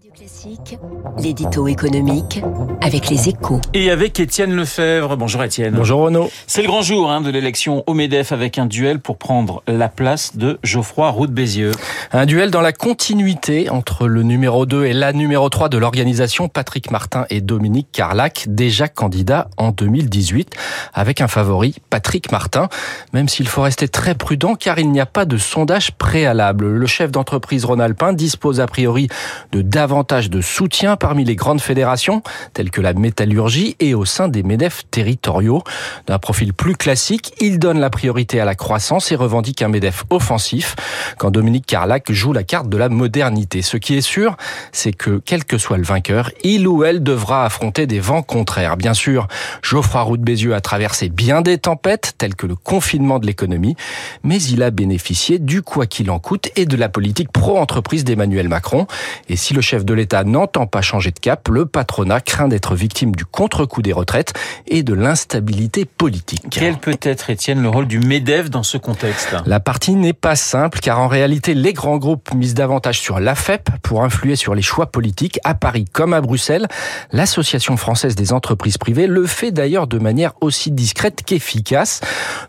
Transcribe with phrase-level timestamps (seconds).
[0.00, 0.78] Radio Classique,
[1.18, 2.40] l'édito économique
[2.80, 3.60] avec les échos.
[3.74, 5.14] Et avec Étienne Lefebvre.
[5.18, 5.74] Bonjour Étienne.
[5.74, 6.30] Bonjour Renaud.
[6.46, 9.90] C'est le grand jour hein, de l'élection au MEDEF avec un duel pour prendre la
[9.90, 11.72] place de Geoffroy Roux de Bézieux.
[12.12, 16.48] Un duel dans la continuité entre le numéro 2 et la numéro 3 de l'organisation,
[16.48, 20.56] Patrick Martin et Dominique Carlac, déjà candidats en 2018,
[20.92, 22.68] avec un favori, Patrick Martin,
[23.12, 26.66] même s'il faut rester très prudent car il n'y a pas de sondage préalable.
[26.66, 29.06] Le chef d'entreprise Ronalpin dispose a priori
[29.52, 34.26] de davantage de soutien parmi les grandes fédérations, telles que la métallurgie et au sein
[34.26, 35.62] des MEDEF territoriaux.
[36.08, 40.06] D'un profil plus classique, il donne la priorité à la croissance et revendique un MEDEF
[40.10, 40.74] offensif,
[41.16, 43.62] quand Dominique Carlac joue la carte de la modernité.
[43.62, 44.36] Ce qui est sûr,
[44.72, 48.76] c'est que quel que soit le vainqueur, il ou elle devra affronter des vents contraires.
[48.76, 49.28] Bien sûr,
[49.62, 53.76] Geoffroy Roux de Bézieux a traversé bien des tempêtes, telles que le confinement de l'économie,
[54.22, 58.48] mais il a bénéficié du quoi qu'il en coûte et de la politique pro-entreprise d'Emmanuel
[58.48, 58.86] Macron.
[59.28, 62.74] Et si le chef de l'État n'entend pas changer de cap, le patronat craint d'être
[62.74, 64.32] victime du contre-coup des retraites
[64.66, 66.46] et de l'instabilité politique.
[66.50, 69.34] Quel peut être, Étienne, le rôle du MEDEF dans ce contexte?
[69.46, 73.70] La partie n'est pas simple car en réalité, les grands groupes misent davantage sur l'AFEP
[73.82, 76.68] pour influer sur les choix politiques à Paris comme à Bruxelles.
[77.12, 82.00] L'Association française des entreprises privées le fait d'ailleurs de manière aussi discrète qu'efficace.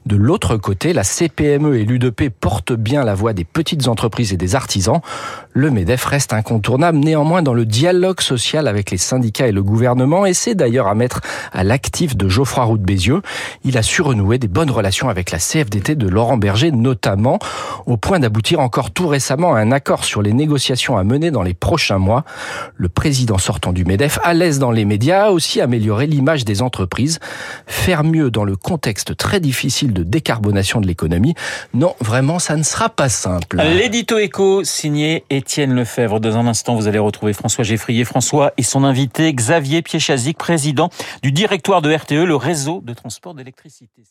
[0.06, 4.38] De l'autre côté, la CPME et l'UDP portent bien la voix des petites entreprises et
[4.38, 5.02] des artisans.
[5.54, 10.26] Le MEDEF reste incontournable néanmoins dans le dialogue social avec les syndicats et le gouvernement
[10.26, 11.20] et c'est d'ailleurs à mettre
[11.52, 13.22] à l'actif de Geoffroy Roux de Bézieux.
[13.66, 17.38] Il a su renouer des bonnes relations avec la CFDT de Laurent Berger notamment,
[17.86, 21.44] au point d'aboutir encore tout récemment à un accord sur les négociations à mener dans
[21.44, 22.24] les prochains mois.
[22.76, 26.62] Le président sortant du MEDEF, à l'aise dans les médias, a aussi amélioré l'image des
[26.62, 27.20] entreprises.
[27.68, 31.36] Faire mieux dans le contexte très difficile de décarbonation de l'économie,
[31.74, 33.58] non, vraiment, ça ne sera pas simple.
[33.58, 36.20] L'édito signé Étienne Lefebvre.
[36.20, 38.06] Dans un instant, vous allez retrouver François Geffrier.
[38.06, 40.92] François et son invité Xavier Piechazic, président
[41.23, 44.03] du directoire de RTE, le réseau de transport d'électricité.